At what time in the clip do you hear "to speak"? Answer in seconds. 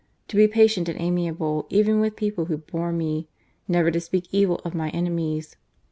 3.91-4.27